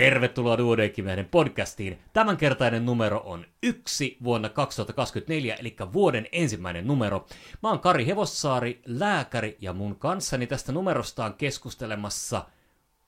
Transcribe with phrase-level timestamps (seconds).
[0.00, 1.98] Tervetuloa Duodeckim-lehden podcastiin.
[2.12, 7.26] Tämänkertainen numero on yksi vuonna 2024, eli vuoden ensimmäinen numero.
[7.62, 12.44] Mä oon Kari Hevossaari, lääkäri, ja mun kanssani tästä numerosta on keskustelemassa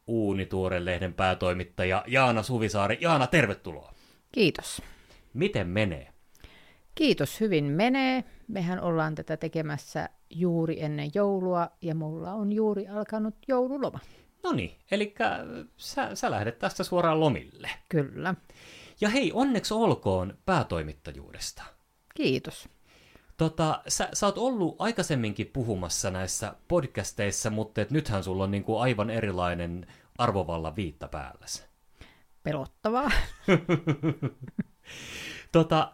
[0.06, 2.98] Uunituoren lehden päätoimittaja Jaana Suvisaari.
[3.00, 3.92] Jaana, tervetuloa.
[4.32, 4.82] Kiitos.
[5.34, 6.12] Miten menee?
[6.94, 8.24] Kiitos, hyvin menee.
[8.48, 13.98] Mehän ollaan tätä tekemässä juuri ennen joulua, ja mulla on juuri alkanut joululoma.
[14.42, 15.14] No niin, eli
[15.76, 17.70] sä, sä lähdet tästä suoraan lomille.
[17.88, 18.34] Kyllä.
[19.00, 21.62] Ja hei, onneksi olkoon päätoimittajuudesta.
[22.14, 22.68] Kiitos.
[23.36, 28.78] Tota, sä, sä oot ollut aikaisemminkin puhumassa näissä podcasteissa, mutta et nythän sulla on niinku
[28.78, 29.86] aivan erilainen
[30.18, 31.62] arvovalla viitta päälläsi.
[32.42, 33.10] Pelottavaa.
[35.52, 35.92] tota,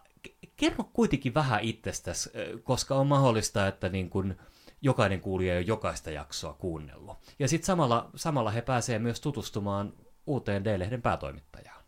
[0.56, 2.30] kerro kuitenkin vähän itsestäsi,
[2.62, 4.36] koska on mahdollista, että niin kun
[4.82, 7.16] jokainen kuulija ole jokaista jaksoa kuunnellut.
[7.38, 9.92] Ja sitten samalla, samalla he pääsevät myös tutustumaan
[10.26, 11.82] uuteen D-lehden päätoimittajaan.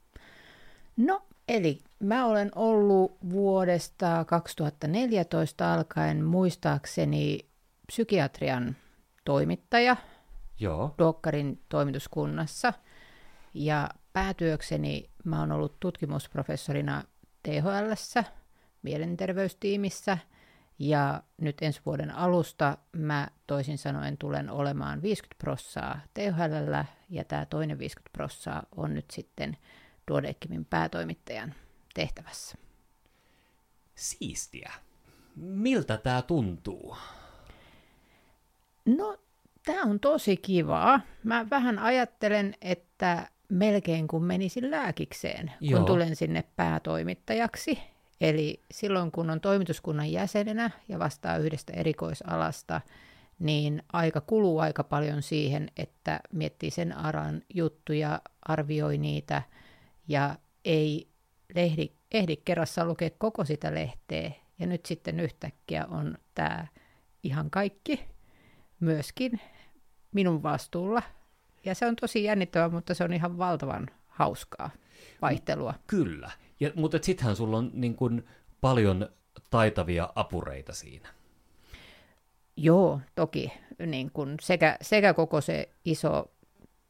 [0.97, 7.39] No, eli mä olen ollut vuodesta 2014 alkaen muistaakseni
[7.87, 8.77] psykiatrian
[9.25, 9.97] toimittaja
[10.61, 10.95] Joo.
[10.99, 12.73] Dokkarin toimituskunnassa.
[13.55, 17.03] Ja päätyökseni mä oon ollut tutkimusprofessorina
[17.43, 18.25] THLssä,
[18.83, 20.19] mielenterveystiimissä–
[20.81, 26.75] ja nyt ensi vuoden alusta mä toisin sanoen tulen olemaan 50 prossaa THL
[27.11, 29.57] ja tämä toinen 50 prossaa on nyt sitten
[30.11, 31.55] Duodeckimin päätoimittajan
[31.95, 32.59] tehtävässä.
[33.95, 34.73] Siistiä.
[35.37, 36.97] Miltä tämä tuntuu?
[38.87, 39.19] No,
[39.65, 41.01] tämä on tosi kivaa.
[41.25, 45.79] Mä vähän ajattelen, että melkein kun menisin lääkikseen, Joo.
[45.79, 47.79] kun tulen sinne päätoimittajaksi.
[48.21, 52.81] Eli silloin kun on toimituskunnan jäsenenä ja vastaa yhdestä erikoisalasta,
[53.39, 59.43] niin aika kuluu aika paljon siihen, että miettii sen aran juttuja, arvioi niitä
[60.09, 61.09] ja ei
[61.55, 64.33] lehdi, ehdi kerrassa lukea koko sitä lehteä.
[64.59, 66.67] Ja nyt sitten yhtäkkiä on tämä
[67.23, 68.05] ihan kaikki
[68.81, 69.41] myöskin
[70.13, 71.03] minun vastuulla.
[71.65, 74.71] Ja se on tosi jännittävää, mutta se on ihan valtavan hauskaa
[75.23, 75.75] vaihtelua.
[75.87, 76.31] Kyllä.
[76.61, 78.29] Ja, mutta sittenhän sulla on niin kuin,
[78.61, 79.09] paljon
[79.51, 81.09] taitavia apureita siinä.
[82.57, 83.53] Joo, toki.
[83.87, 86.31] Niin kun sekä, sekä koko se iso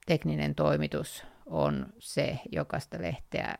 [0.07, 3.55] tekninen toimitus on se, joka sitä lehteä,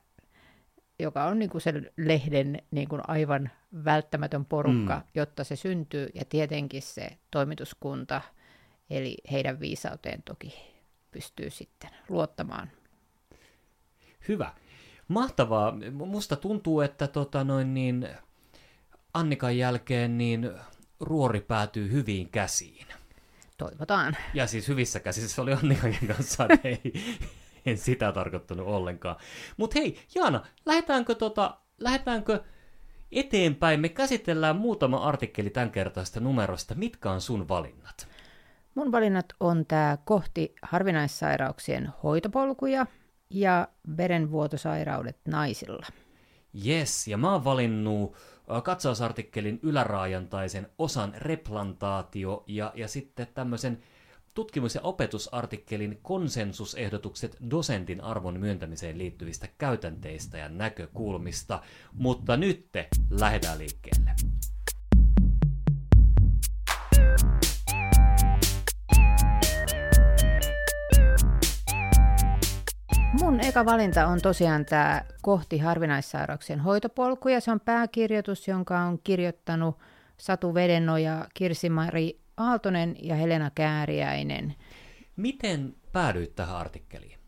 [0.99, 3.51] joka on niin kuin sen lehden niin kuin aivan
[3.85, 5.03] välttämätön porukka, mm.
[5.15, 8.21] jotta se syntyy, ja tietenkin se toimituskunta,
[8.91, 10.55] eli heidän viisauteen toki
[11.11, 12.71] pystyy sitten luottamaan.
[14.29, 14.53] Hyvä.
[15.11, 15.75] Mahtavaa.
[15.93, 18.09] Musta tuntuu, että tota noin niin,
[19.15, 20.51] Annikan jälkeen niin
[21.01, 22.87] ruori päätyy hyviin käsiin.
[23.59, 24.17] Toivotaan.
[24.35, 26.93] Ja siis hyvissä käsissä se oli Annikan kanssa, ei,
[27.67, 29.17] en sitä tarkoittanut ollenkaan.
[29.57, 32.43] Mutta hei, Jaana, lähdetäänkö, tota, lähdetäänkö
[33.13, 33.81] eteenpäin?
[33.81, 36.75] Me käsitellään muutama artikkeli tämän kertaista numerosta.
[36.75, 38.09] Mitkä on sun valinnat?
[38.75, 42.87] Mun valinnat on tämä kohti harvinaissairauksien hoitopolkuja–
[43.31, 45.87] ja verenvuotosairaudet naisilla.
[46.67, 48.17] Yes, ja mä oon valinnut
[48.65, 53.83] katsausartikkelin yläraajantaisen osan replantaatio ja, ja sitten tämmöisen
[54.35, 61.63] tutkimus- ja opetusartikkelin konsensusehdotukset dosentin arvon myöntämiseen liittyvistä käytänteistä ja näkökulmista.
[61.93, 62.69] Mutta nyt
[63.11, 64.11] lähdetään liikkeelle.
[73.21, 77.41] Mun eka valinta on tosiaan tämä kohti harvinaissairauksien hoitopolkuja.
[77.41, 79.79] Se on pääkirjoitus, jonka on kirjoittanut
[80.17, 84.55] Satu Vedenoja, Kirsi-Mari Aaltonen ja Helena Kääriäinen.
[85.17, 87.19] Miten päädyit tähän artikkeliin?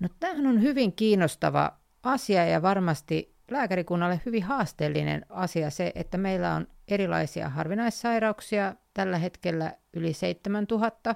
[0.00, 6.54] No tämähän on hyvin kiinnostava asia ja varmasti lääkärikunnalle hyvin haasteellinen asia se, että meillä
[6.54, 11.14] on erilaisia harvinaissairauksia, tällä hetkellä yli 7000,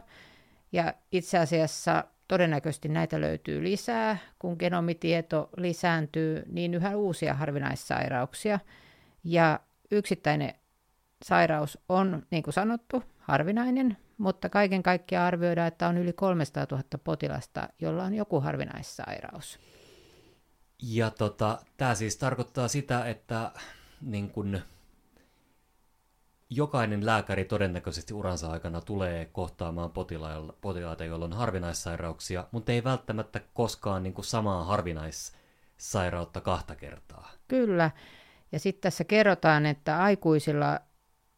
[0.72, 8.60] ja itse asiassa Todennäköisesti näitä löytyy lisää, kun genomitieto lisääntyy, niin yhä uusia harvinaissairauksia.
[9.24, 9.60] Ja
[9.90, 10.54] yksittäinen
[11.24, 16.82] sairaus on, niin kuin sanottu, harvinainen, mutta kaiken kaikkiaan arvioidaan, että on yli 300 000
[17.04, 19.58] potilasta, jolla on joku harvinaissairaus.
[20.82, 23.50] Ja tota, tämä siis tarkoittaa sitä, että
[24.00, 24.60] niin kun
[26.50, 29.90] jokainen lääkäri todennäköisesti uransa aikana tulee kohtaamaan
[30.60, 37.30] potilaita, joilla on harvinaissairauksia, mutta ei välttämättä koskaan niin kuin samaa harvinaissairautta kahta kertaa.
[37.48, 37.90] Kyllä.
[38.52, 40.80] Ja sitten tässä kerrotaan, että aikuisilla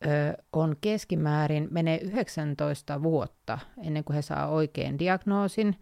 [0.06, 5.76] ö, on keskimäärin, menee 19 vuotta ennen kuin he saa oikein diagnoosin,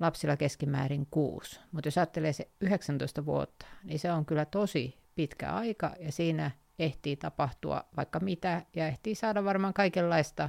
[0.00, 1.60] lapsilla keskimäärin kuusi.
[1.72, 6.50] Mutta jos ajattelee se 19 vuotta, niin se on kyllä tosi pitkä aika ja siinä
[6.78, 10.48] ehtii tapahtua vaikka mitä ja ehtii saada varmaan kaikenlaista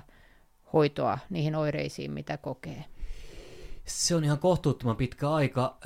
[0.73, 2.85] hoitoa niihin oireisiin, mitä kokee.
[3.85, 5.77] Se on ihan kohtuuttoman pitkä aika.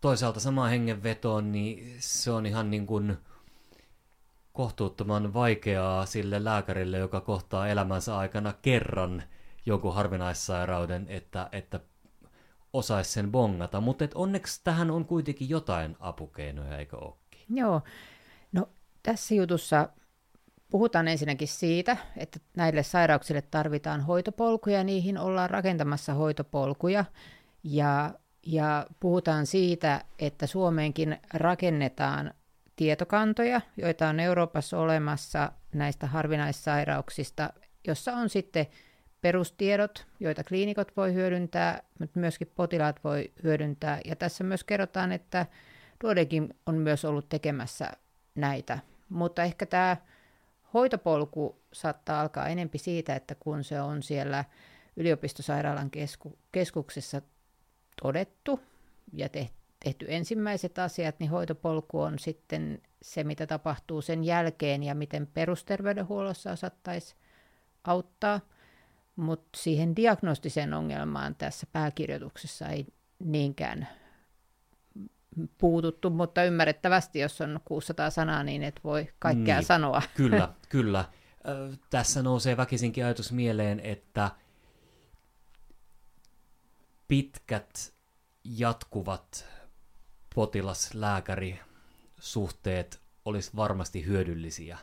[0.00, 3.16] Toisaalta sama hengenvetoon, niin se on ihan niin kuin
[4.52, 9.22] kohtuuttoman vaikeaa sille lääkärille, joka kohtaa elämänsä aikana kerran
[9.66, 11.80] jonkun harvinaissairauden, että, että
[12.72, 13.80] osaisi sen bongata.
[13.80, 17.44] Mutta onneksi tähän on kuitenkin jotain apukeinoja, eikö olekin?
[17.54, 17.82] Joo.
[18.52, 18.68] No
[19.04, 19.88] tässä jutussa
[20.70, 27.04] puhutaan ensinnäkin siitä, että näille sairauksille tarvitaan hoitopolkuja, niihin ollaan rakentamassa hoitopolkuja.
[27.64, 28.14] Ja,
[28.46, 32.34] ja puhutaan siitä, että Suomeenkin rakennetaan
[32.76, 37.50] tietokantoja, joita on Euroopassa olemassa näistä harvinaissairauksista,
[37.86, 38.66] jossa on sitten
[39.20, 44.00] perustiedot, joita kliinikot voi hyödyntää, mutta myöskin potilaat voi hyödyntää.
[44.04, 45.46] Ja tässä myös kerrotaan, että
[46.04, 47.92] Duodekin on myös ollut tekemässä
[48.34, 48.78] näitä.
[49.08, 49.96] Mutta ehkä tämä
[50.74, 54.44] hoitopolku saattaa alkaa enempi siitä, että kun se on siellä
[54.96, 57.22] yliopistosairaalan kesku- keskuksessa
[58.02, 58.60] todettu
[59.12, 59.28] ja
[59.84, 66.52] tehty ensimmäiset asiat, niin hoitopolku on sitten se, mitä tapahtuu sen jälkeen ja miten perusterveydenhuollossa
[66.52, 67.20] osattaisiin
[67.84, 68.40] auttaa.
[69.16, 72.86] Mutta siihen diagnostiseen ongelmaan tässä pääkirjoituksessa ei
[73.18, 73.88] niinkään
[75.58, 80.02] puututtu, mutta ymmärrettävästi, jos on 600 sanaa, niin et voi kaikkea niin, sanoa.
[80.16, 81.04] Kyllä, kyllä.
[81.90, 84.30] Tässä nousee väkisinkin ajatus mieleen, että
[87.08, 87.94] pitkät
[88.44, 89.46] jatkuvat
[90.34, 94.78] potilas-lääkäri-suhteet olisi varmasti hyödyllisiä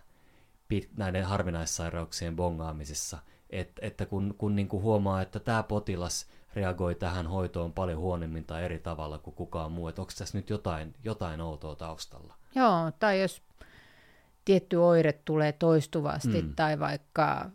[0.98, 3.18] näiden harvinaissairauksien bongaamisessa.
[3.50, 8.46] Et, että kun, kun niin kuin huomaa, että tämä potilas reagoi tähän hoitoon paljon huonommin
[8.46, 12.34] tai eri tavalla kuin kukaan muu, että onko tässä nyt jotain, jotain outoa taustalla?
[12.56, 13.42] Joo, tai jos
[14.46, 16.56] tietty oire tulee toistuvasti mm.
[16.56, 17.50] tai vaikka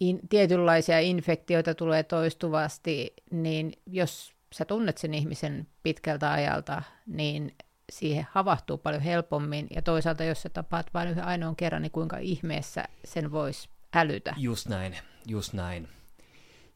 [0.00, 7.54] in, tietynlaisia infektioita tulee toistuvasti, niin jos sä tunnet sen ihmisen pitkältä ajalta, niin
[7.92, 9.66] siihen havahtuu paljon helpommin.
[9.74, 14.34] Ja toisaalta, jos sä tapaat vain yhden ainoan kerran, niin kuinka ihmeessä sen voisi älytä.
[14.36, 14.96] Just näin,
[15.26, 15.88] just näin.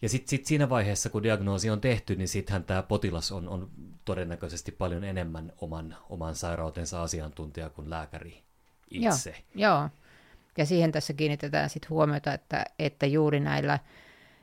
[0.03, 3.71] Ja sitten sit siinä vaiheessa, kun diagnoosi on tehty, niin sittenhän tämä potilas on, on
[4.05, 8.43] todennäköisesti paljon enemmän oman, oman sairautensa asiantuntija kuin lääkäri
[8.91, 9.35] itse.
[9.55, 9.89] Joo, joo.
[10.59, 13.79] ja siihen tässä kiinnitetään sitten huomiota, että, että juuri näillä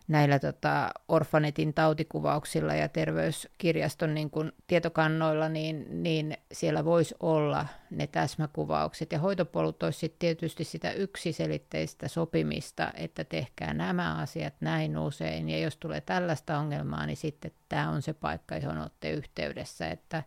[0.07, 8.07] näillä tota, Orfanetin tautikuvauksilla ja terveyskirjaston niin kun tietokannoilla, niin, niin siellä voisi olla ne
[8.07, 9.11] täsmäkuvaukset.
[9.11, 15.49] Ja hoitopolut olisi tietysti sitä yksiselitteistä sopimista, että tehkää nämä asiat näin usein.
[15.49, 19.87] Ja jos tulee tällaista ongelmaa, niin sitten tämä on se paikka, johon olette yhteydessä.
[19.87, 20.23] Että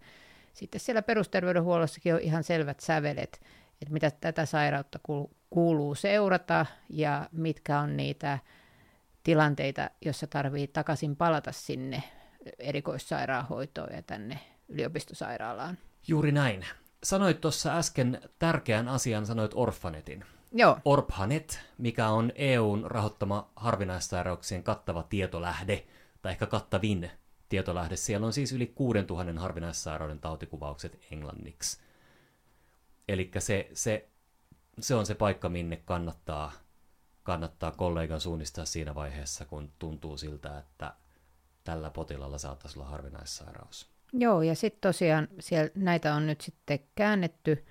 [0.53, 3.41] sitten siellä perusterveydenhuollossakin on ihan selvät sävelet,
[3.83, 4.99] että mitä tätä sairautta
[5.51, 8.39] kuuluu seurata ja mitkä on niitä
[9.23, 12.03] tilanteita, jossa tarvii takaisin palata sinne
[12.59, 15.79] erikoissairaanhoitoon ja tänne yliopistosairaalaan.
[16.09, 16.65] Juuri näin.
[17.03, 20.25] Sanoit tuossa äsken tärkeän asian, sanoit Orfanetin.
[20.53, 20.79] Joo.
[20.85, 25.87] Orphanet, mikä on EUn rahoittama harvinaissairauksien kattava tietolähde,
[26.23, 27.11] tai ehkä kattavin
[27.49, 27.97] tietolähde.
[27.97, 31.81] Siellä on siis yli 6000 harvinaissairauden tautikuvaukset englanniksi.
[33.09, 34.09] Eli se, se,
[34.81, 36.53] se on se paikka, minne kannattaa
[37.31, 40.95] kannattaa kollegan suunnistaa siinä vaiheessa, kun tuntuu siltä, että
[41.65, 43.91] tällä potilalla saattaisi olla harvinaissairaus.
[44.13, 47.65] Joo, ja sitten tosiaan siellä, näitä on nyt sitten käännetty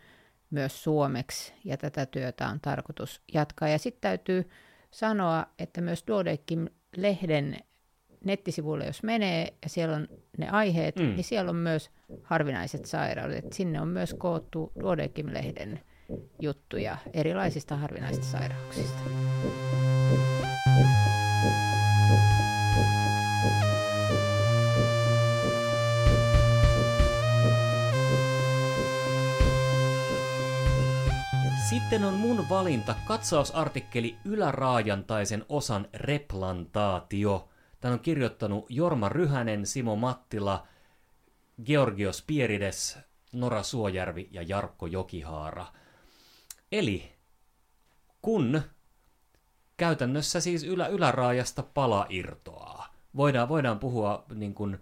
[0.50, 3.68] myös suomeksi, ja tätä työtä on tarkoitus jatkaa.
[3.68, 4.50] Ja sitten täytyy
[4.92, 7.60] sanoa, että myös Duodeckim lehden
[8.24, 11.04] nettisivuille, jos menee, ja siellä on ne aiheet, mm.
[11.04, 11.89] niin siellä on myös
[12.24, 13.54] harvinaiset sairaudet.
[13.54, 15.80] Sinne on myös koottu Duodeckim lehden
[16.39, 19.00] juttuja erilaisista harvinaisista sairauksista.
[31.70, 37.50] Sitten on mun valinta katsausartikkeli Yläraajantaisen osan replantaatio.
[37.82, 40.68] Tän on kirjoittanut Jorma Ryhänen, Simo Mattila,
[41.66, 43.00] Georgios Pierides,
[43.34, 45.66] Nora Suojärvi ja Jarkko Jokihaara–
[46.72, 47.12] Eli
[48.22, 48.62] kun
[49.78, 54.78] käytännössä siis ylä, yläraajasta pala irtoaa, voidaan, voidaan puhua niin kuin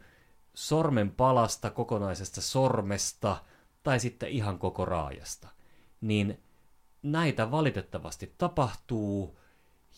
[0.53, 3.44] sormen palasta, kokonaisesta sormesta
[3.84, 5.48] tai sitten ihan koko raajasta,
[6.01, 6.44] niin
[7.03, 9.39] näitä valitettavasti tapahtuu,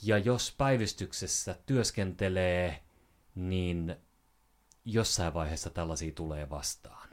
[0.04, 2.84] ja jos päivystyksessä työskentelee,
[3.36, 3.96] niin
[4.86, 7.10] jossain vaiheessa tällaisia tulee vastaan.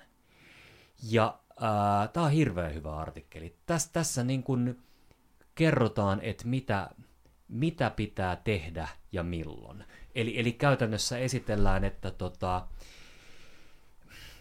[1.10, 1.38] Ja
[2.12, 3.56] tämä on hirveän hyvä artikkeli.
[3.66, 4.78] Täs, tässä niin kun
[5.54, 6.90] kerrotaan, että mitä,
[7.48, 9.84] mitä pitää tehdä ja milloin.
[10.14, 12.66] Eli, eli käytännössä esitellään, että tota,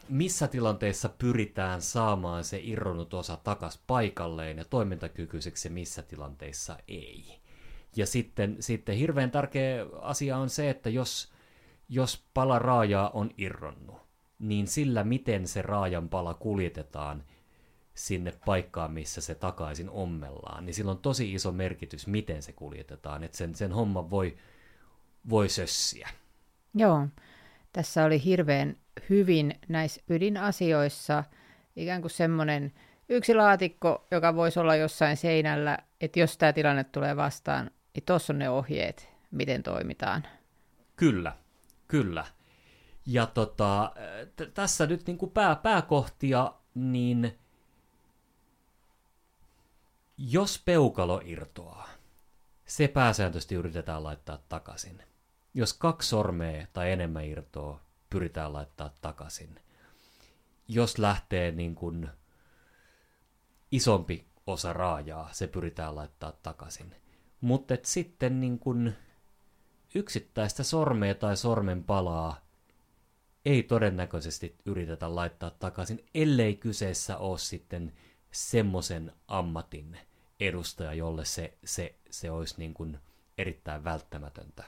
[0.09, 7.39] missä tilanteessa pyritään saamaan se irronnut osa takas paikalleen ja toimintakykyiseksi missä tilanteissa ei.
[7.95, 11.31] Ja sitten, sitten hirveän tärkeä asia on se, että jos,
[11.89, 14.04] jos pala raajaa on irronnut,
[14.39, 17.23] niin sillä miten se raajan pala kuljetetaan
[17.93, 23.23] sinne paikkaan, missä se takaisin ommellaan, niin sillä on tosi iso merkitys, miten se kuljetetaan,
[23.23, 24.37] että sen, sen homman voi,
[25.29, 26.09] voi sössiä.
[26.73, 27.07] Joo,
[27.73, 28.77] tässä oli hirveän
[29.09, 31.23] hyvin näissä ydinasioissa
[31.75, 32.73] ikään kuin semmoinen
[33.09, 38.33] yksi laatikko, joka voisi olla jossain seinällä, että jos tämä tilanne tulee vastaan, niin tuossa
[38.33, 40.23] on ne ohjeet, miten toimitaan.
[40.95, 41.33] Kyllä,
[41.87, 42.25] kyllä.
[43.05, 43.91] Ja tota,
[44.35, 47.39] t- tässä nyt niin kuin pää, pääkohtia, niin
[50.17, 51.89] jos peukalo irtoaa,
[52.65, 55.03] se pääsääntöisesti yritetään laittaa takaisin.
[55.53, 59.59] Jos kaksi sormea tai enemmän irtoaa, pyritään laittaa takaisin.
[60.67, 62.09] Jos lähtee niin kuin
[63.71, 66.95] isompi osa raajaa, se pyritään laittaa takaisin.
[67.41, 68.95] Mutta sitten niin kuin
[69.95, 72.44] yksittäistä sormea tai sormen palaa
[73.45, 77.93] ei todennäköisesti yritetä laittaa takaisin, ellei kyseessä ole sitten
[78.31, 79.99] semmoisen ammatin
[80.39, 82.99] edustaja, jolle se, se, se olisi niin kuin
[83.37, 84.63] erittäin välttämätöntä,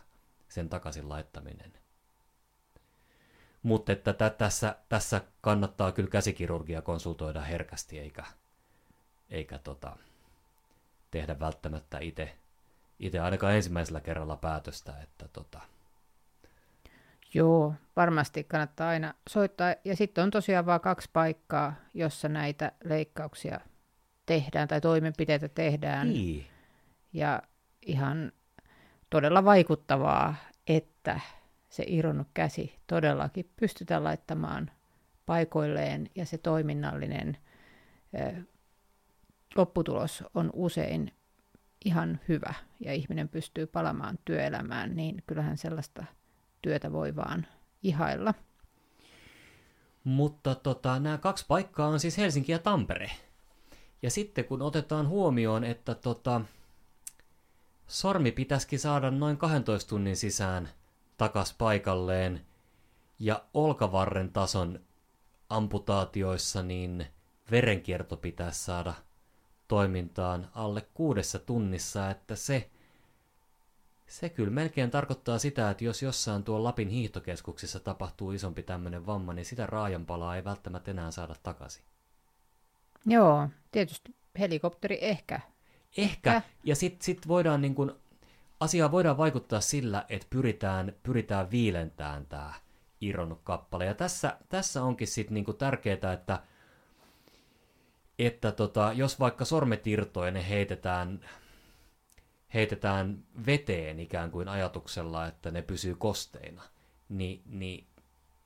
[0.49, 1.73] sen takaisin laittaminen.
[3.63, 8.23] Mutta että t- tässä, tässä kannattaa kyllä käsikirurgia konsultoida herkästi, eikä,
[9.29, 9.97] eikä tota,
[11.11, 11.99] tehdä välttämättä
[12.99, 15.61] itse ainakaan ensimmäisellä kerralla päätöstä, että tota...
[17.33, 19.75] Joo, varmasti kannattaa aina soittaa.
[19.85, 23.59] Ja sitten on tosiaan vain kaksi paikkaa, jossa näitä leikkauksia
[24.25, 26.09] tehdään tai toimenpiteitä tehdään.
[26.09, 26.45] Niin.
[27.13, 27.41] Ja
[27.81, 28.31] ihan
[29.09, 30.35] todella vaikuttavaa,
[30.67, 31.19] että
[31.69, 34.71] se irronnut käsi todellakin pystytään laittamaan
[35.25, 37.37] paikoilleen ja se toiminnallinen
[39.55, 41.11] lopputulos on usein
[41.85, 46.05] ihan hyvä ja ihminen pystyy palamaan työelämään, niin kyllähän sellaista
[46.67, 47.47] työtä voi vaan
[47.83, 48.33] ihailla.
[50.03, 53.11] Mutta tota, nämä kaksi paikkaa on siis Helsinki ja Tampere.
[54.01, 56.41] Ja sitten kun otetaan huomioon, että tota,
[57.87, 60.69] sormi pitäisikin saada noin 12 tunnin sisään
[61.17, 62.45] takas paikalleen,
[63.19, 64.79] ja olkavarren tason
[65.49, 67.07] amputaatioissa niin
[67.51, 68.93] verenkierto pitäisi saada–
[69.67, 72.69] toimintaan alle kuudessa tunnissa, että se,
[74.07, 79.33] se kyllä melkein tarkoittaa sitä, että jos jossain tuo Lapin hiihtokeskuksessa tapahtuu isompi tämmöinen vamma,
[79.33, 81.83] niin sitä raajanpalaa ei välttämättä enää saada takaisin.
[83.05, 85.39] Joo, tietysti helikopteri ehkä.
[85.97, 86.43] Ehkä, äh.
[86.63, 87.99] ja sitten sit voidaan niin kun,
[88.59, 92.53] asiaa voidaan vaikuttaa sillä, että pyritään, pyritään viilentämään tämä
[93.01, 93.85] irronnut kappale.
[93.85, 96.39] Ja tässä, tässä onkin sitten niin tärkeää, että
[98.19, 99.83] että tota, jos vaikka sormet
[100.31, 101.19] ne heitetään,
[102.53, 106.63] heitetään veteen ikään kuin ajatuksella, että ne pysyy kosteina,
[107.09, 107.87] niin, niin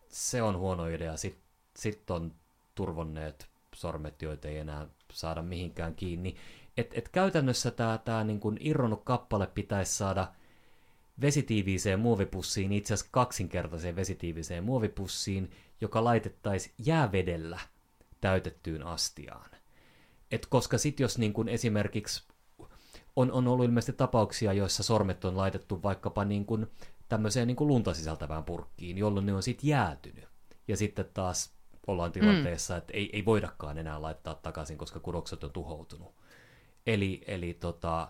[0.08, 1.18] se on huono idea.
[1.18, 1.44] Sitten
[1.76, 2.34] sit on
[2.76, 6.36] turvonneet sormet, joita ei enää saada mihinkään kiinni.
[6.78, 10.28] Et, et käytännössä tämä tää niin irronnut kappale pitäisi saada
[11.22, 17.60] vesitiiviiseen muovipussiin, itse asiassa kaksinkertaiseen vesitiiviseen muovipussiin, joka laitettaisiin jäävedellä
[18.22, 19.52] täytettyyn astiaan.
[20.32, 22.24] Et koska sitten jos niin kun esimerkiksi
[23.16, 26.68] on, on ollut ilmeisesti tapauksia, joissa sormet on laitettu vaikkapa niin kun
[27.10, 30.28] tämmöiseen niin kun lunta sisältävään purkkiin, jolloin ne on sitten jäätynyt.
[30.68, 31.54] Ja sitten taas
[31.88, 32.78] ollaan tilanteessa, mm.
[32.78, 36.16] että ei, ei voidakaan enää laittaa takaisin, koska kudokset on tuhoutunut.
[36.86, 38.08] Eli, eli tota,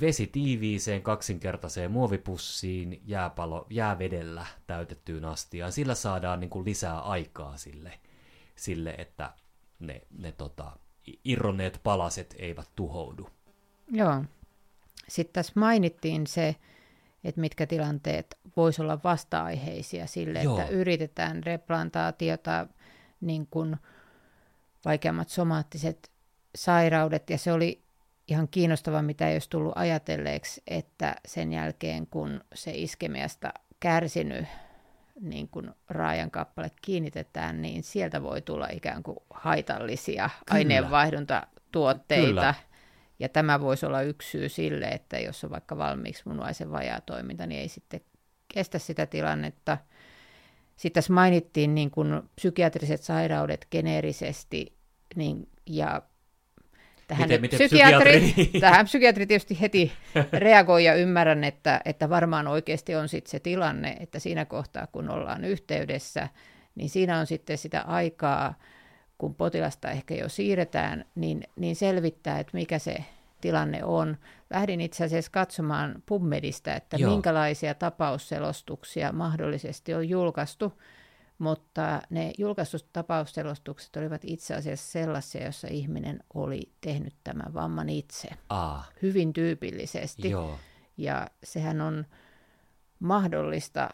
[0.00, 5.72] vesi tiiviiseen kaksinkertaiseen muovipussiin jääpalo, jäävedellä täytettyyn astiaan.
[5.72, 8.00] Sillä saadaan niin kuin lisää aikaa sille,
[8.56, 9.34] sille että
[9.78, 10.76] ne, ne tota,
[11.24, 13.28] irronneet palaset eivät tuhoudu.
[13.92, 14.24] Joo.
[15.08, 16.56] Sitten tässä mainittiin se,
[17.24, 20.58] että mitkä tilanteet voisi olla vasta-aiheisia sille, Joo.
[20.58, 22.66] että yritetään replantaatiota,
[23.20, 23.76] niin kuin
[24.84, 26.10] vaikeammat somaattiset
[26.54, 27.82] sairaudet, ja se oli
[28.28, 34.46] ihan kiinnostava, mitä ei olisi tullut ajatelleeksi, että sen jälkeen kun se iskemiasta kärsinyt
[35.20, 40.58] niin kuin raajan kappale kiinnitetään, niin sieltä voi tulla ikään kuin haitallisia Kyllä.
[40.58, 42.26] aineenvaihduntatuotteita.
[42.26, 42.54] Kyllä.
[43.18, 47.46] Ja tämä voisi olla yksi syy sille, että jos on vaikka valmiiksi munuaisen vajaa toiminta,
[47.46, 48.00] niin ei sitten
[48.54, 49.78] kestä sitä tilannetta.
[50.76, 54.76] Sitten tässä mainittiin niin kuin psykiatriset sairaudet geneerisesti
[55.16, 56.02] niin, ja
[57.08, 58.60] tähän, miten, miten psykiatri, psykiatri?
[58.60, 59.92] tähän psykiatri tietysti heti
[60.32, 65.10] reagoi ja ymmärrän, että, että varmaan oikeasti on sitten se tilanne, että siinä kohtaa kun
[65.10, 66.28] ollaan yhteydessä,
[66.74, 68.54] niin siinä on sitten sitä aikaa,
[69.18, 73.04] kun potilasta ehkä jo siirretään, niin, niin selvittää, että mikä se
[73.40, 74.16] tilanne on.
[74.50, 77.10] Lähdin itse asiassa katsomaan PubMedistä, että Joo.
[77.10, 80.72] minkälaisia tapausselostuksia mahdollisesti on julkaistu,
[81.38, 88.28] mutta ne julkaistut tapausselostukset olivat itse asiassa sellaisia, joissa ihminen oli tehnyt tämän vamman itse.
[88.48, 88.84] Aa.
[89.02, 90.30] Hyvin tyypillisesti.
[90.30, 90.58] Joo.
[90.96, 92.06] Ja sehän on
[92.98, 93.88] mahdollista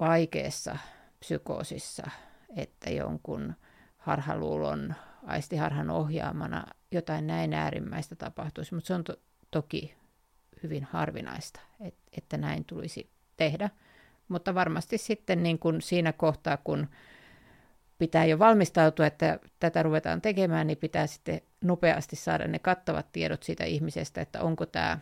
[0.00, 0.76] vaikeassa
[1.20, 2.10] psykoosissa,
[2.56, 3.54] että jonkun
[4.02, 4.94] harhaluulon,
[5.26, 9.94] aistiharhan ohjaamana jotain näin äärimmäistä tapahtuisi, mutta se on to- toki
[10.62, 13.70] hyvin harvinaista, et, että näin tulisi tehdä.
[14.28, 16.88] Mutta varmasti sitten niin kuin siinä kohtaa, kun
[17.98, 23.42] pitää jo valmistautua, että tätä ruvetaan tekemään, niin pitää sitten nopeasti saada ne kattavat tiedot
[23.42, 24.98] siitä ihmisestä, että onko tämä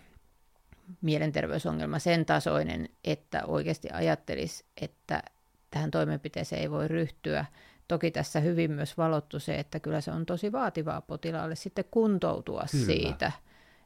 [1.00, 5.22] mielenterveysongelma sen tasoinen, että oikeasti ajattelisi, että
[5.70, 7.44] tähän toimenpiteeseen ei voi ryhtyä.
[7.90, 12.64] Toki tässä hyvin myös valottu se, että kyllä se on tosi vaativaa potilaalle sitten kuntoutua
[12.70, 12.86] kyllä.
[12.86, 13.32] siitä,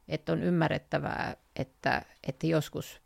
[0.08, 3.00] että on ymmärrettävää, että, että joskus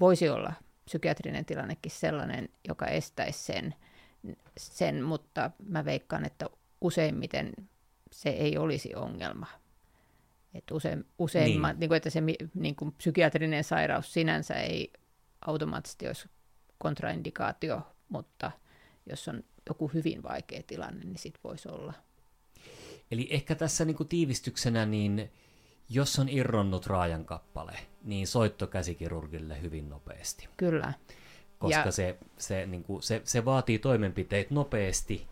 [0.00, 0.52] voisi olla
[0.84, 3.74] psykiatrinen tilannekin sellainen, joka estäisi sen,
[4.56, 6.46] sen, mutta mä veikkaan, että
[6.80, 7.52] useimmiten
[8.12, 9.46] se ei olisi ongelma.
[10.54, 11.80] Että usein, useimmat, niin.
[11.80, 12.20] Niin kuin, että se
[12.54, 14.92] niin kuin psykiatrinen sairaus sinänsä ei
[15.46, 16.28] automaattisesti olisi
[16.78, 18.50] kontraindikaatio, mutta
[19.06, 21.92] jos on joku hyvin vaikea tilanne, niin sit voisi olla.
[23.10, 25.30] Eli ehkä tässä niin kuin tiivistyksenä, niin
[25.88, 30.48] jos on irronnut raajan kappale, niin soitto käsikirurgille hyvin nopeasti.
[30.56, 30.92] Kyllä.
[31.58, 31.90] Koska ja...
[31.90, 35.26] se, se, niin kuin, se, se vaatii toimenpiteet nopeasti,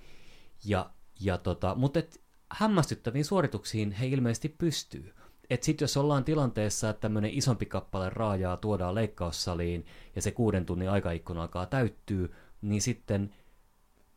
[0.64, 2.20] ja, ja tota, mutta et,
[2.50, 5.14] hämmästyttäviin suorituksiin he ilmeisesti pystyy.
[5.50, 10.66] Että sitten jos ollaan tilanteessa, että tämmöinen isompi kappale raajaa tuodaan leikkaussaliin ja se kuuden
[10.66, 13.35] tunnin aikaikkuna alkaa täyttyy, niin sitten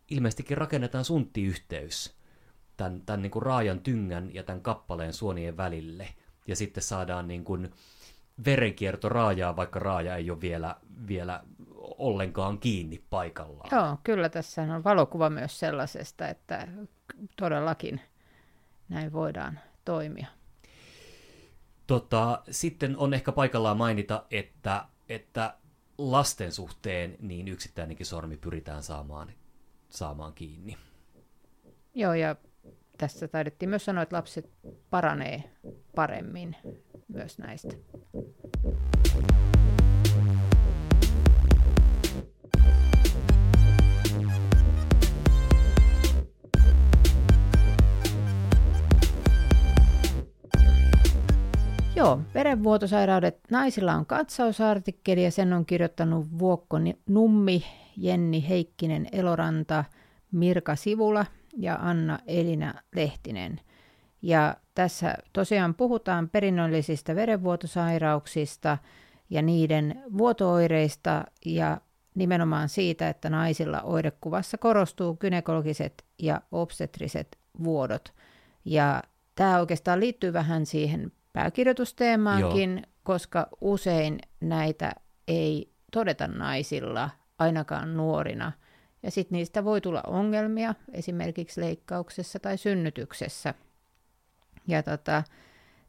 [0.09, 2.15] ilmeisestikin rakennetaan sunttiyhteys
[2.77, 6.07] tämän, tämän niin kuin raajan tyngän ja tämän kappaleen suonien välille.
[6.47, 7.73] Ja sitten saadaan niin kuin
[8.45, 10.75] verenkierto raajaa, vaikka raaja ei ole vielä,
[11.07, 11.43] vielä
[11.97, 13.69] ollenkaan kiinni paikallaan.
[13.71, 16.67] Joo, kyllä tässä on valokuva myös sellaisesta, että
[17.37, 18.01] todellakin
[18.89, 20.27] näin voidaan toimia.
[21.87, 25.55] Tota, sitten on ehkä paikallaan mainita, että, että
[25.97, 29.31] lasten suhteen niin yksittäinenkin sormi pyritään saamaan,
[29.95, 30.77] saamaan kiinni.
[31.93, 32.35] Joo, ja
[32.97, 34.49] tässä taidettiin myös sanoa, että lapset
[34.89, 35.43] paranee
[35.95, 36.55] paremmin
[37.07, 37.73] myös näistä.
[51.95, 53.39] Joo, verenvuotosairaudet.
[53.51, 56.77] Naisilla on katsausartikkeli ja sen on kirjoittanut Vuokko
[57.09, 57.63] Nummi,
[57.97, 59.83] Jenni Heikkinen Eloranta,
[60.31, 61.25] Mirka Sivula
[61.57, 63.59] ja Anna Elina Lehtinen.
[64.21, 68.77] Ja tässä tosiaan puhutaan perinnöllisistä verenvuotosairauksista
[69.29, 71.81] ja niiden vuotooireista ja
[72.15, 78.13] nimenomaan siitä, että naisilla oirekuvassa korostuu gynekologiset ja obstetriset vuodot.
[78.65, 79.03] Ja
[79.35, 82.85] tämä oikeastaan liittyy vähän siihen pääkirjoitusteemaankin, Joo.
[83.03, 84.91] koska usein näitä
[85.27, 88.51] ei todeta naisilla, ainakaan nuorina.
[89.03, 93.53] Ja sitten niistä voi tulla ongelmia esimerkiksi leikkauksessa tai synnytyksessä.
[94.67, 95.23] Ja tota,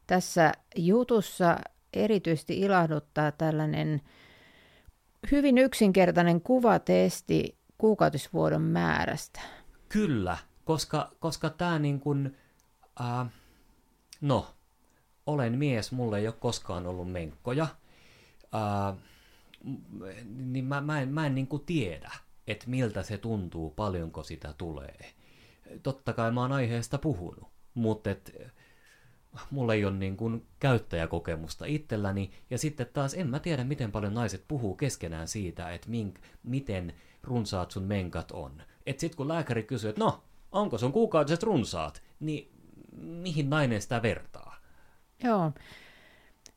[0.07, 1.57] tässä jutussa
[1.93, 4.01] erityisesti ilahduttaa tällainen
[5.31, 9.39] hyvin yksinkertainen kuvatesti kuukautisvuodon määrästä.
[9.89, 12.37] Kyllä, koska, koska tämä niin kuin,
[13.01, 13.27] äh,
[14.21, 14.56] no,
[15.27, 17.67] olen mies, mulla ei ole koskaan ollut menkkoja,
[18.51, 18.95] ää,
[20.25, 22.11] niin mä, mä en, mä en niin kuin tiedä,
[22.47, 25.13] että miltä se tuntuu, paljonko sitä tulee.
[25.83, 28.51] Totta kai mä oon aiheesta puhunut, mutta et,
[29.51, 34.13] mulla ei ole niin kuin käyttäjäkokemusta itselläni, ja sitten taas en mä tiedä, miten paljon
[34.13, 38.61] naiset puhuu keskenään siitä, että mink, miten runsaat sun menkat on.
[38.85, 42.51] Että sit kun lääkäri kysyy, että no, onko sun kuukautiset runsaat, niin
[42.97, 44.46] mihin nainen sitä vertaa?
[45.23, 45.51] Joo.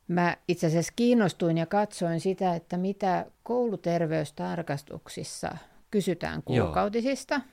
[0.07, 5.57] Mä itse asiassa kiinnostuin ja katsoin sitä, että mitä kouluterveystarkastuksissa
[5.91, 7.35] kysytään kuukautisista.
[7.35, 7.43] Joo.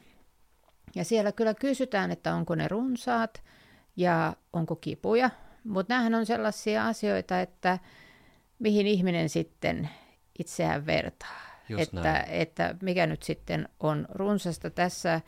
[0.94, 3.42] Ja siellä kyllä kysytään, että onko ne runsaat
[3.96, 5.30] ja onko kipuja.
[5.64, 7.78] Mutta nämähän on sellaisia asioita, että
[8.58, 9.88] mihin ihminen sitten
[10.38, 11.48] itseään vertaa.
[11.78, 14.70] että, että mikä nyt sitten on runsasta.
[14.70, 15.20] Tässä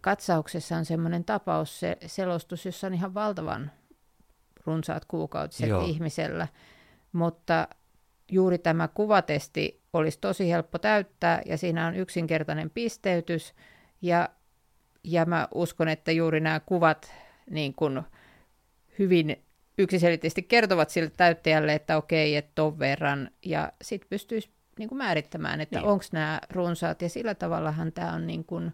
[0.00, 3.70] katsauksessa on semmoinen tapaus, se selostus, jossa on ihan valtavan
[4.66, 5.84] runsaat kuukautiset Joo.
[5.84, 6.48] ihmisellä,
[7.12, 7.68] mutta
[8.30, 13.54] juuri tämä kuvatesti olisi tosi helppo täyttää ja siinä on yksinkertainen pisteytys
[14.02, 14.28] ja,
[15.04, 17.12] ja mä uskon, että juuri nämä kuvat
[17.50, 18.02] niin kuin
[18.98, 19.44] hyvin
[19.78, 25.60] yksiselitteisesti kertovat sille täyttäjälle, että okei, että ton verran ja sitten pystyisi niin kuin määrittämään,
[25.60, 25.88] että niin.
[25.88, 28.72] onko nämä runsaat ja sillä tavallahan tämä on niin kuin,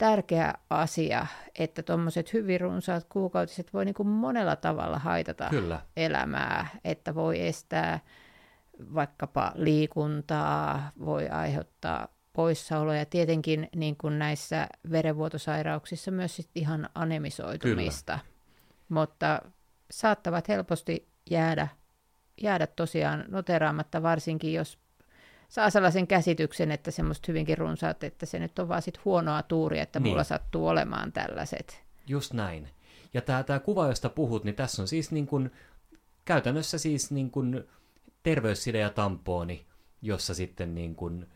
[0.00, 1.26] tärkeä asia,
[1.58, 5.80] että tuommoiset hyvin runsaat kuukautiset voi niin kuin monella tavalla haitata Kyllä.
[5.96, 8.00] elämää, että voi estää
[8.94, 13.06] vaikkapa liikuntaa, voi aiheuttaa poissaoloja.
[13.06, 18.34] Tietenkin niin kuin näissä verenvuotosairauksissa myös sit ihan anemisoitumista, Kyllä.
[18.88, 19.42] mutta
[19.90, 21.68] saattavat helposti jäädä,
[22.42, 24.78] jäädä tosiaan noteraamatta, varsinkin jos
[25.50, 29.82] saa sellaisen käsityksen, että semmoista hyvinkin runsaat, että se nyt on vaan sit huonoa tuuria,
[29.82, 30.24] että mulla niin.
[30.24, 31.82] sattuu olemaan tällaiset.
[32.06, 32.68] Just näin.
[33.14, 35.50] Ja tämä, kuva, josta puhut, niin tässä on siis niin kuin,
[36.24, 37.64] käytännössä siis niin kuin
[38.22, 39.66] terveysside ja tampooni,
[40.02, 41.26] jossa sitten niin kuin,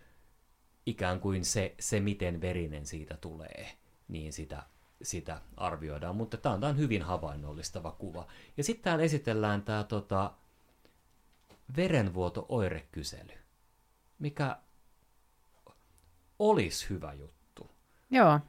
[0.86, 3.68] ikään kuin se, se, miten verinen siitä tulee,
[4.08, 4.62] niin sitä,
[5.02, 6.16] sitä arvioidaan.
[6.16, 8.26] Mutta tämä on, tämä on hyvin havainnollistava kuva.
[8.56, 10.32] Ja sitten täällä esitellään tämä tota,
[11.76, 13.43] verenvuoto-oirekysely
[14.24, 14.56] mikä
[16.38, 17.70] olisi hyvä juttu.
[18.10, 18.40] Joo.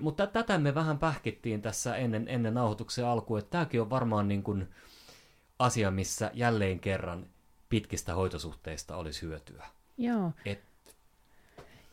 [0.00, 4.42] Mutta tätä me vähän pähkittiin tässä ennen, ennen nauhoituksen alkuun, että tämäkin on varmaan niin
[4.42, 4.68] kuin
[5.58, 7.26] asia, missä jälleen kerran
[7.68, 9.66] pitkistä hoitosuhteista olisi hyötyä.
[9.98, 10.32] Joo.
[10.44, 10.60] Et...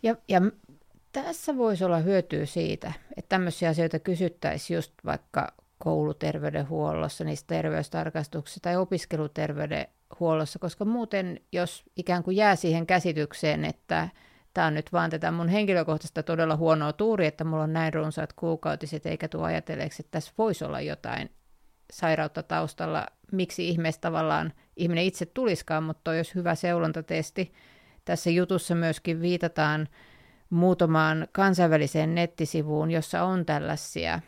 [0.03, 0.41] Ja, ja
[1.11, 8.75] tässä voisi olla hyötyä siitä, että tämmöisiä asioita kysyttäisiin just vaikka kouluterveydenhuollossa, niistä terveystarkastuksista tai
[10.07, 14.09] opiskeluterveydenhuollossa, koska muuten, jos ikään kuin jää siihen käsitykseen, että
[14.53, 18.33] tämä on nyt vaan tätä mun henkilökohtaista todella huonoa tuuri, että mulla on näin runsaat
[18.33, 21.29] kuukautiset, eikä tuo ajatelleeksi, että tässä voisi olla jotain
[21.93, 27.53] sairautta taustalla, miksi ihmeessä tavallaan ihminen itse tuliskaan, mutta olisi hyvä seulontatesti.
[28.05, 29.87] Tässä jutussa myöskin viitataan
[30.49, 34.19] muutamaan kansainväliseen nettisivuun, jossa on tällaisia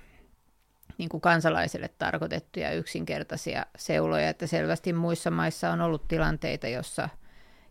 [1.00, 7.10] niin kuin kansalaisille tarkoitettuja yksinkertaisia seuloja, että selvästi muissa maissa on ollut tilanteita, jossa,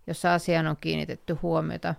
[0.06, 1.94] jossa asiaan on kiinnitetty huomiota.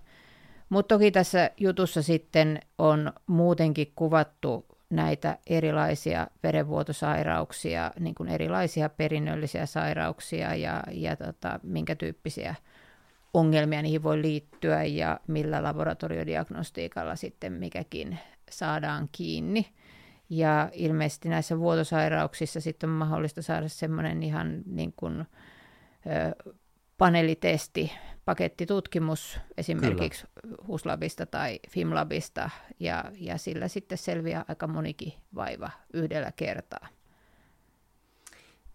[0.68, 9.66] Mutta toki tässä jutussa sitten on muutenkin kuvattu näitä erilaisia verenvuotosairauksia, niin kuin erilaisia perinnöllisiä
[9.66, 12.54] sairauksia ja, ja tota, minkä tyyppisiä
[13.34, 18.18] ongelmia niihin voi liittyä ja millä laboratoriodiagnostiikalla sitten mikäkin
[18.50, 19.66] saadaan kiinni.
[20.30, 26.52] Ja ilmeisesti näissä vuotosairauksissa sitten on mahdollista saada semmoinen ihan niin kuin, ö,
[26.98, 27.92] paneelitesti,
[28.24, 30.56] pakettitutkimus esimerkiksi Kyllä.
[30.66, 36.88] HUSLabista tai FIMLabista, ja, ja sillä sitten selviää aika monikin vaiva yhdellä kertaa.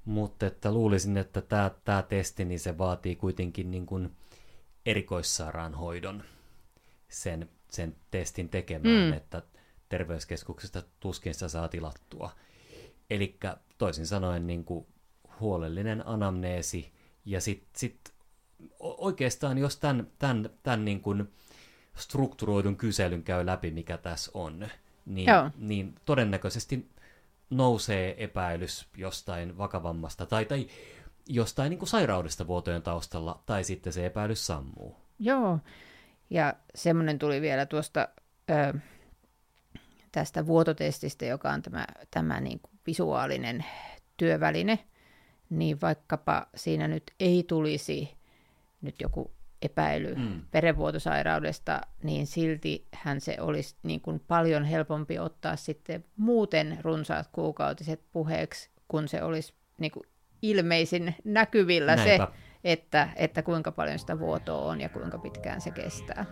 [0.06, 4.12] Mutta että luulisin, että tämä, tämä testi niin se vaatii kuitenkin niin kuin
[4.86, 6.24] erikoissairaanhoidon
[7.08, 9.14] sen, sen testin tekemään, mm.
[9.14, 9.42] että
[9.90, 12.32] terveyskeskuksesta tuskin sitä saa tilattua.
[13.10, 13.38] Eli
[13.78, 14.86] toisin sanoen niin kuin
[15.40, 16.92] huolellinen anamneesi
[17.26, 18.14] ja sitten sit,
[18.80, 21.34] oikeastaan jos tämän, tämän, tämän niin kuin
[21.96, 24.68] strukturoidun kyselyn käy läpi, mikä tässä on,
[25.06, 26.90] niin, niin todennäköisesti
[27.50, 30.68] nousee epäilys jostain vakavammasta tai, tai
[31.28, 34.96] jostain niin kuin sairaudesta vuotojen taustalla, tai sitten se epäilys sammuu.
[35.20, 35.60] Joo,
[36.30, 38.08] ja semmoinen tuli vielä tuosta
[38.50, 38.80] ö,
[40.16, 43.66] tästä vuototestistä, joka on tämä, tämä niin kuin visuaalinen
[44.18, 44.80] työväline,
[45.50, 48.16] niin vaikkapa siinä nyt ei tulisi
[48.82, 50.42] nyt joku epäily mm.
[50.54, 58.02] verenvuotosairaudesta, niin silti hän se olisi niin kuin paljon helpompi ottaa sitten muuten runsaat kuukautiset
[58.12, 60.04] puheeksi, kun se olisi niin kuin
[60.42, 62.28] ilmeisin näkyvillä Näinpä.
[62.32, 66.26] se, että, että kuinka paljon sitä vuotoa on ja kuinka pitkään se kestää.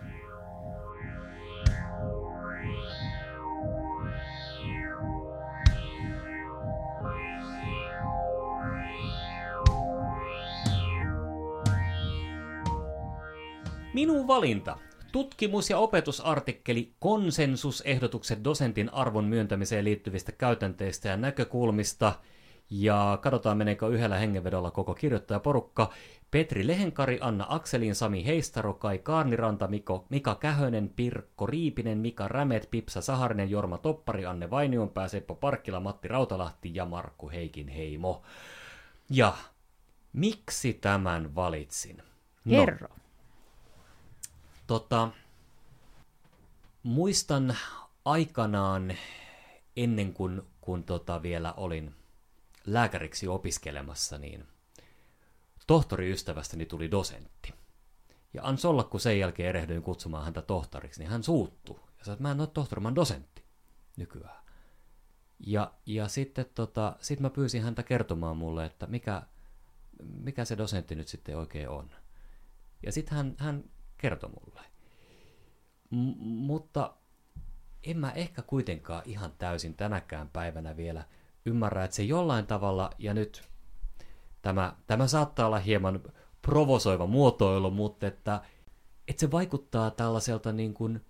[13.94, 14.78] Minun valinta.
[15.12, 22.12] Tutkimus- ja opetusartikkeli Konsensusehdotukset dosentin arvon myöntämiseen liittyvistä käytänteistä ja näkökulmista.
[22.70, 25.90] Ja katsotaan meneekö yhdellä hengenvedolla koko kirjoittajaporukka.
[26.30, 32.68] Petri Lehenkari, Anna Akselin, Sami Heistaro, Kai Kaarniranta, Miko, Mika Kähönen, Pirkko Riipinen, Mika Rämet,
[32.70, 38.22] Pipsa Saharinen, Jorma Toppari, Anne Vainionpää, Seppo Parkkila, Matti Rautalahti ja Markku Heikin Heimo.
[39.10, 39.32] Ja
[40.12, 42.02] miksi tämän valitsin?
[42.44, 42.88] No, Kerro.
[44.66, 45.08] Tota,
[46.82, 47.56] muistan
[48.04, 48.94] aikanaan,
[49.76, 51.94] ennen kuin kun tota vielä olin
[52.66, 54.46] lääkäriksi opiskelemassa, niin
[55.66, 57.54] tohtoriystävästäni tuli dosentti.
[58.34, 61.80] Ja ans olla, kun sen jälkeen erehdyin kutsumaan häntä tohtoriksi, niin hän suuttu.
[61.98, 63.44] Ja sanoi, että mä en ole tohtori, mä dosentti
[63.96, 64.44] nykyään.
[65.46, 69.22] Ja, ja sitten tota, sit mä pyysin häntä kertomaan mulle, että mikä,
[70.02, 71.90] mikä se dosentti nyt sitten oikein on.
[72.82, 73.64] Ja sitten hän, hän
[74.04, 74.60] kertoi mulle.
[75.90, 76.96] M- mutta
[77.82, 81.04] en mä ehkä kuitenkaan ihan täysin tänäkään päivänä vielä
[81.46, 83.42] ymmärrä, että se jollain tavalla, ja nyt
[84.42, 86.00] tämä, tämä saattaa olla hieman
[86.42, 88.42] provosoiva muotoilu, mutta että,
[89.08, 91.04] että se vaikuttaa tällaiselta niin kuin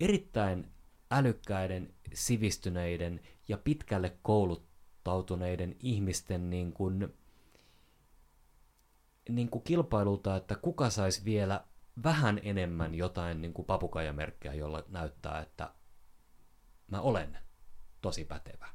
[0.00, 0.68] erittäin
[1.10, 7.14] älykkäiden, sivistyneiden ja pitkälle kouluttautuneiden ihmisten niin kuin,
[9.28, 11.64] niin kuin kilpailulta, että kuka saisi vielä
[12.02, 15.74] vähän enemmän jotain niin kuin papukaijamerkkejä, jolla näyttää, että
[16.88, 17.38] mä olen
[18.00, 18.68] tosi pätevä.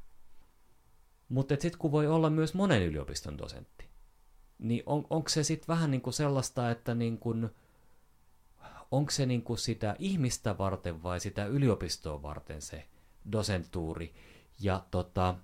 [1.28, 3.88] Mutta sitten kun voi olla myös monen yliopiston dosentti,
[4.58, 7.50] niin on, onko se sitten vähän niin kuin sellaista, että niin kuin,
[8.90, 12.88] onko se niin kuin sitä ihmistä varten vai sitä yliopistoa varten se
[13.32, 14.14] dosentuuri.
[14.60, 15.34] Ja tota,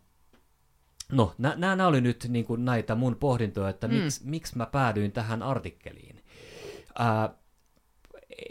[1.13, 3.95] no, nämä oli nyt niin kuin näitä mun pohdintoja, että mm.
[3.95, 6.25] miksi, miksi mä päädyin tähän artikkeliin.
[6.99, 7.35] Ää,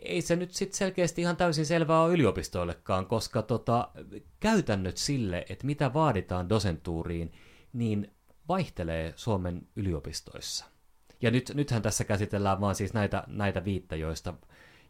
[0.02, 3.90] ei se nyt sitten selkeästi ihan täysin selvää ole yliopistoillekaan, koska tota,
[4.40, 7.34] käytännöt sille, että mitä vaaditaan dosentuuriin,
[7.74, 8.12] niin
[8.48, 10.66] vaihtelee Suomen yliopistoissa.
[11.22, 14.34] Ja nyt, nythän tässä käsitellään vaan siis näitä, näitä viittä, joista,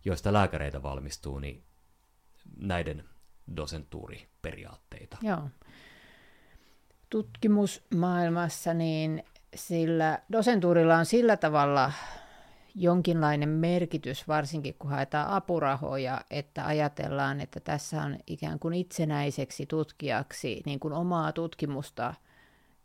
[0.06, 1.64] joista lääkäreitä valmistuu, niin
[2.58, 3.04] näiden
[3.58, 5.18] dosentuuriperiaatteita.
[5.22, 5.50] Joo.
[7.10, 9.24] Tutkimusmaailmassa niin
[9.56, 11.92] sillä dosentuurilla on sillä tavalla
[12.76, 20.62] jonkinlainen merkitys, varsinkin kun haetaan apurahoja, että ajatellaan, että tässä on ikään kuin itsenäiseksi tutkijaksi
[20.66, 22.14] niin kuin omaa tutkimusta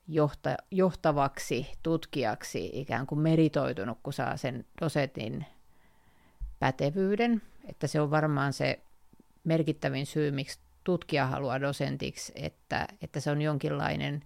[0.09, 5.47] johta, johtavaksi tutkijaksi ikään kuin meritoitunut, kun saa sen dosetin
[6.59, 7.43] pätevyyden.
[7.69, 8.81] Että se on varmaan se
[9.45, 14.23] merkittävin syy, miksi tutkija haluaa dosentiksi, että, että se on jonkinlainen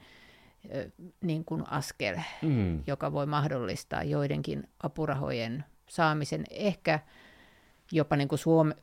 [1.21, 2.83] niin kuin askel, mm.
[2.87, 7.01] joka voi mahdollistaa joidenkin apurahojen saamisen, ehkä
[7.93, 8.75] jopa niin kuin Suome,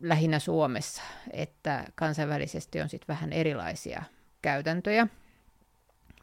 [0.00, 4.02] lähinnä Suomessa, että kansainvälisesti on sitten vähän erilaisia
[4.42, 5.06] käytäntöjä.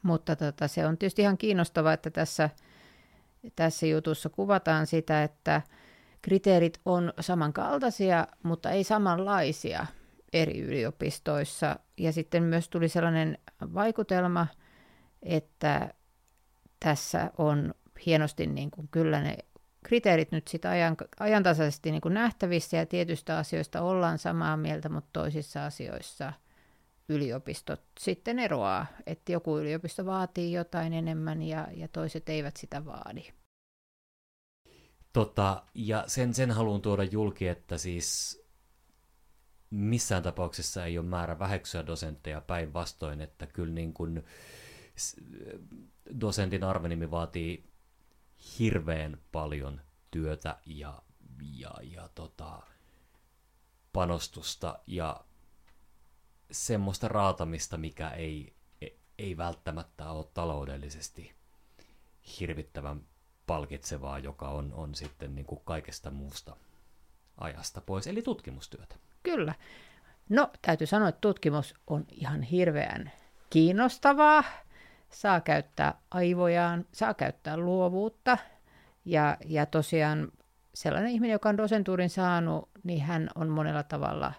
[0.04, 2.50] Mutta tota, se on tietysti ihan kiinnostavaa, että tässä,
[3.56, 5.62] tässä jutussa kuvataan sitä, että
[6.22, 9.86] kriteerit on samankaltaisia, mutta ei samanlaisia
[10.34, 11.80] eri yliopistoissa.
[11.98, 13.38] Ja sitten myös tuli sellainen
[13.74, 14.48] vaikutelma,
[15.24, 15.94] että
[16.80, 17.74] tässä on
[18.06, 19.38] hienosti niin kuin kyllä ne
[19.84, 25.10] kriteerit nyt sitä ajan, ajantasaisesti niin kuin nähtävissä ja tietystä asioista ollaan samaa mieltä, mutta
[25.14, 26.34] toisissa asioissa
[27.10, 33.34] yliopistot sitten eroaa, että joku yliopisto vaatii jotain enemmän ja, ja toiset eivät sitä vaadi.
[35.14, 38.42] Tota, ja sen, sen haluan tuoda julki, että siis
[39.70, 44.24] missään tapauksessa ei ole määrä väheksyä dosentteja päinvastoin, että kyllä niin kuin
[46.22, 47.64] dosentin arvenimi vaatii
[48.60, 51.02] hirveän paljon työtä ja,
[51.42, 52.62] ja, ja tota,
[53.94, 55.26] panostusta ja
[56.52, 58.56] semmoista raatamista, mikä ei,
[59.18, 61.36] ei välttämättä ole taloudellisesti
[62.40, 63.02] hirvittävän
[63.48, 66.58] palkitsevaa, joka on, on sitten niin kuin kaikesta muusta
[67.38, 68.96] ajasta pois, eli tutkimustyötä.
[69.24, 69.56] Kyllä.
[70.30, 73.12] No, täytyy sanoa, että tutkimus on ihan hirveän
[73.50, 74.44] kiinnostavaa.
[75.14, 78.38] Saa käyttää aivojaan, saa käyttää luovuutta.
[79.06, 80.32] Ja, ja tosiaan
[80.74, 84.34] sellainen ihminen, joka on dosentuurin saanut, niin hän on monella tavalla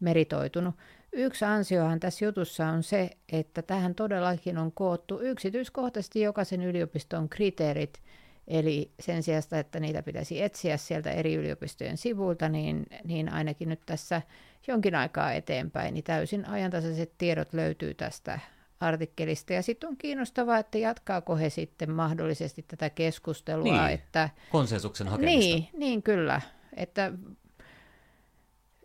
[0.00, 0.74] meritoitunut.
[1.12, 8.02] Yksi ansiohan tässä jutussa on se, että tähän todellakin on koottu yksityiskohtaisesti jokaisen yliopiston kriteerit,
[8.48, 13.80] eli sen sijaan, että niitä pitäisi etsiä sieltä eri yliopistojen sivuilta, niin, niin ainakin nyt
[13.86, 14.22] tässä
[14.66, 18.40] jonkin aikaa eteenpäin, niin täysin ajantasaiset tiedot löytyy tästä
[18.80, 19.52] artikkelista.
[19.52, 23.82] Ja sitten on kiinnostavaa, että jatkaako he sitten mahdollisesti tätä keskustelua.
[23.82, 25.54] Niin, että, konsensuksen hakemista.
[25.54, 26.40] Niin, niin kyllä.
[26.76, 27.12] Että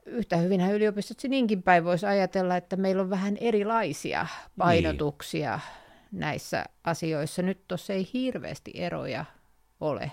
[0.06, 4.28] yhtä hyvinhän yliopistot niinkin päin voisi ajatella, että meillä on vähän erilaisia
[4.58, 5.60] painotuksia
[6.12, 6.20] niin.
[6.20, 7.42] näissä asioissa.
[7.42, 9.26] Nyt tuossa ei hirveästi eroja
[9.80, 10.12] ole.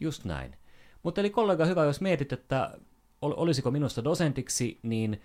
[0.00, 0.56] Just näin.
[1.02, 2.78] Mutta eli kollega hyvä, jos mietit, että
[3.22, 5.22] olisiko minusta dosentiksi, niin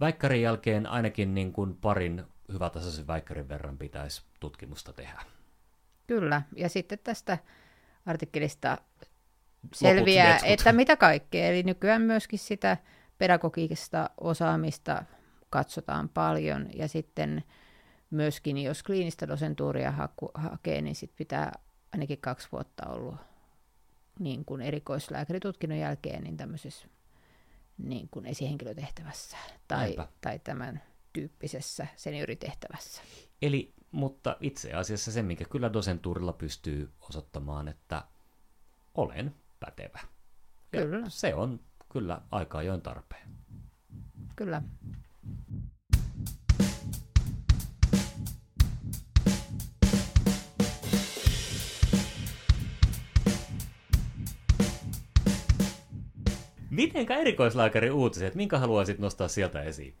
[0.00, 5.22] väikkärin jälkeen ainakin niin kuin parin hyvätasoisen väikkärin verran pitäisi tutkimusta tehdä.
[6.06, 7.38] Kyllä, ja sitten tästä
[8.06, 8.78] artikkelista
[9.74, 11.46] selviää, että mitä kaikkea.
[11.46, 12.76] Eli nykyään myöskin sitä
[13.18, 15.04] pedagogista osaamista
[15.50, 17.44] katsotaan paljon ja sitten
[18.10, 21.52] myöskin, jos kliinistä dosentuuria haku, hakee, niin sit pitää
[21.92, 23.16] ainakin kaksi vuotta ollut
[24.18, 26.88] niin kuin erikoislääkäritutkinnon jälkeen niin tämmöisessä
[27.78, 29.36] niin kuin esihenkilötehtävässä
[29.68, 33.02] tai, tai tämän tyyppisessä senioritehtävässä.
[33.42, 38.04] Eli, mutta itse asiassa se, minkä kyllä dosentuurilla pystyy osoittamaan, että
[38.94, 40.00] olen pätevä.
[40.72, 41.06] Ja kyllä.
[41.08, 41.60] Se on
[41.92, 43.28] kyllä aika ajoin tarpeen.
[44.36, 44.62] Kyllä.
[56.78, 59.94] Mitenkä erikoislääkäri uutiset, minkä haluaisit nostaa sieltä esiin?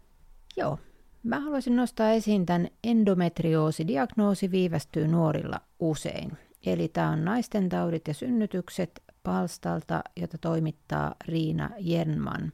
[0.56, 0.78] Joo,
[1.22, 6.32] mä haluaisin nostaa esiin tämän endometrioosidiagnoosi viivästyy nuorilla usein.
[6.66, 12.52] Eli tämä on naisten taudit ja synnytykset palstalta, jota toimittaa Riina Jernman.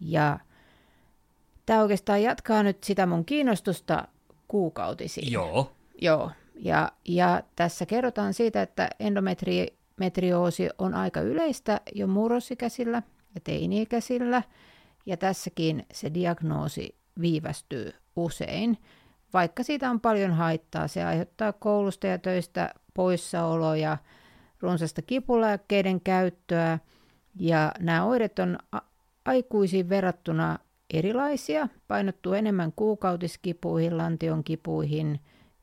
[0.00, 0.38] Ja
[1.66, 4.08] tämä oikeastaan jatkaa nyt sitä mun kiinnostusta
[4.48, 5.32] kuukautisiin.
[5.32, 5.72] Joo.
[6.00, 6.30] Joo.
[6.54, 13.02] Ja, ja tässä kerrotaan siitä, että endometrioosi on aika yleistä jo murrosikäisillä
[13.34, 14.42] ja teini-ikäisillä,
[15.06, 18.78] ja tässäkin se diagnoosi viivästyy usein.
[19.32, 23.98] Vaikka siitä on paljon haittaa, se aiheuttaa koulusta ja töistä poissaoloja,
[24.60, 26.78] runsasta kipulääkkeiden käyttöä,
[27.40, 28.58] ja nämä oireet on
[29.24, 30.58] aikuisiin verrattuna
[30.90, 35.20] erilaisia, painottuu enemmän kuukautiskipuihin, lantion kipuihin,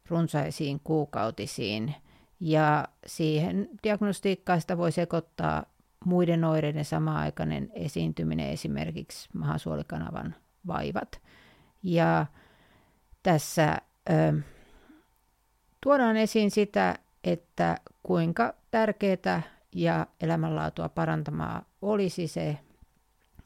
[0.09, 1.95] runsaisiin kuukautisiin.
[2.39, 5.65] Ja siihen diagnostiikkaan sitä voi sekoittaa
[6.05, 10.35] muiden oireiden sama-aikainen esiintyminen, esimerkiksi mahasuolikanavan
[10.67, 11.21] vaivat.
[11.83, 12.25] Ja
[13.23, 13.77] tässä
[14.09, 14.41] ö,
[15.81, 19.41] tuodaan esiin sitä, että kuinka tärkeää
[19.75, 22.57] ja elämänlaatua parantamaa olisi se,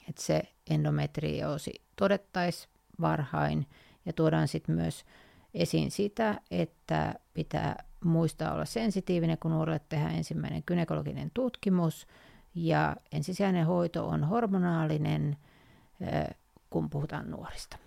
[0.10, 3.68] että se endometrioosi todettaisiin varhain
[4.06, 5.06] ja tuodaan sitten myös
[5.54, 12.08] esiin sitä, että pitää muistaa olla sensitiivinen, kun nuorelle tehdään ensimmäinen gynekologinen tutkimus
[12.56, 15.38] ja ensisijainen hoito on hormonaalinen,
[16.70, 17.78] kun puhutaan nuorista.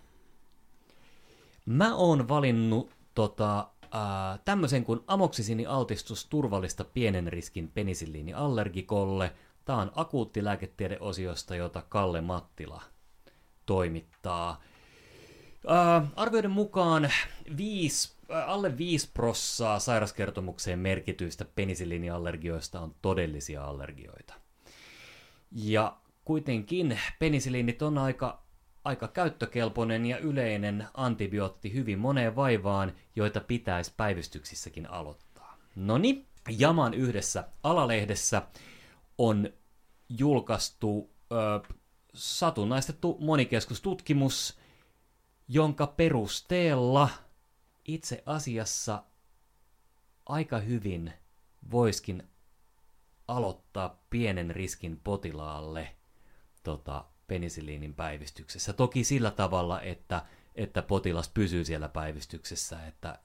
[1.68, 9.32] Mä oon valinnut tota, äh, tämmöisen kuin amoksisini-altistus turvallista pienen riskin penisilliiniallergikolle.
[9.64, 12.82] Tämä on akuuttilääketiedeosiosta, jota Kalle Mattila
[13.66, 14.62] toimittaa.
[15.70, 17.10] Äh, arvioiden mukaan
[17.56, 24.34] viisi, äh, alle 5 prossaa sairaskertomukseen merkityistä penisilliiniallergioista on todellisia allergioita.
[25.52, 28.42] Ja kuitenkin penisiliinit on aika,
[28.84, 35.58] aika käyttökelpoinen ja yleinen antibiootti hyvin moneen vaivaan, joita pitäisi päivystyksissäkin aloittaa.
[35.76, 38.42] Noni, Jaman yhdessä alalehdessä
[39.18, 39.50] on
[40.08, 41.74] julkaistu ö,
[42.14, 44.58] satunnaistettu monikeskustutkimus,
[45.48, 47.08] jonka perusteella
[47.84, 49.02] itse asiassa
[50.26, 51.12] aika hyvin
[51.70, 52.28] voiskin
[53.28, 55.88] aloittaa pienen riskin potilaalle
[56.62, 58.72] tota, penisiliinin päivystyksessä.
[58.72, 60.22] Toki sillä tavalla, että,
[60.54, 63.18] että potilas pysyy siellä päivystyksessä, että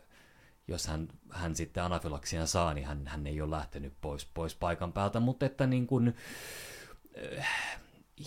[0.68, 4.94] jos hän, hän sitten anafylaksian saa, niin hän, hän ei ole lähtenyt pois, pois paikan
[4.94, 6.16] päältä, mutta että niin kuin,
[7.38, 7.80] äh,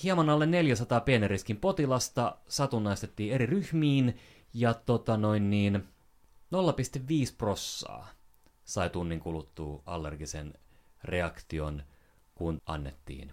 [0.03, 4.19] hieman alle 400 pienen riskin potilasta satunnaistettiin eri ryhmiin,
[4.55, 5.89] ja tota noin niin,
[6.55, 8.09] 0,5 prossaa
[8.65, 10.55] sai tunnin kuluttua allergisen
[11.09, 11.83] reaktion,
[12.35, 13.33] kun annettiin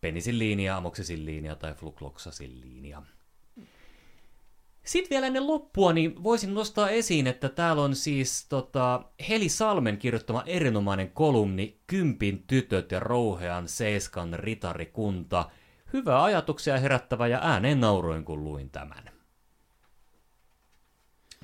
[0.00, 3.02] penisilliinia, amoksisilliinia tai flukloxasilliinia.
[4.84, 9.98] Sitten vielä ennen loppua, niin voisin nostaa esiin, että täällä on siis tota, Heli Salmen
[9.98, 15.50] kirjoittama erinomainen kolumni Kympin tytöt ja rouhean seiskan ritarikunta.
[15.92, 19.10] Hyvää ajatuksia herättävä ja ääneen nauroin, kun luin tämän.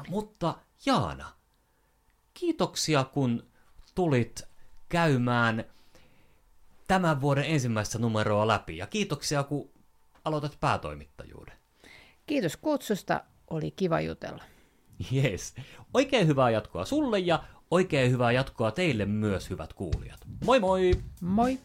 [0.09, 0.55] Mutta
[0.87, 1.33] Jaana,
[2.35, 3.47] kiitoksia kun
[3.95, 4.52] tulit
[4.93, 5.65] käymään
[6.89, 8.77] tämän vuoden ensimmäistä numeroa läpi.
[8.77, 9.71] Ja kiitoksia, kun
[10.25, 11.55] aloitat päätoimittajuuden.
[12.27, 14.43] Kiitos kutsusta, oli kiva jutella.
[15.13, 15.55] Yes.
[15.95, 20.21] Oikein hyvää jatkoa sulle ja oikein hyvää jatkoa teille myös, hyvät kuulijat.
[20.45, 20.91] Moi moi!
[21.21, 21.59] Moi!